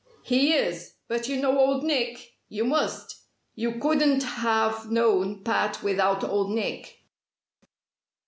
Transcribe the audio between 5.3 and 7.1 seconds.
Pat without Old Nick."